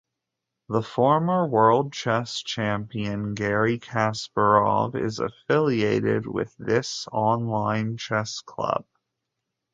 The 0.69 0.81
former 0.81 1.45
World 1.45 1.93
Chess 1.93 2.41
Champion 2.41 3.35
Garry 3.35 3.77
Kasparov 3.77 4.95
is 4.95 5.19
affiliated 5.19 6.25
with 6.25 6.55
this 6.57 7.07
online 7.11 7.97
chess 7.97 8.39
club. 8.39 8.87